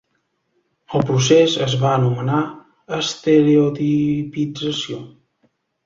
El 0.99 1.03
procés 1.09 1.57
es 1.67 1.75
va 1.85 1.93
anomenar 1.99 2.41
"estereotipització". 3.03 5.01